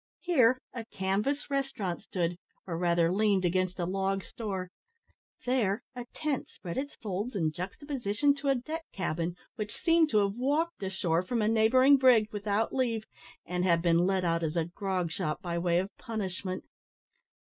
[0.21, 4.71] Here a canvas restaurant stood, or, rather leaned against a log store.
[5.45, 10.25] There a tent spread its folds in juxtaposition to a deck cabin, which seemed to
[10.27, 13.03] have walked ashore from a neighbouring brig, without leave,
[13.45, 16.63] and had been let out as a grog shop by way of punishment.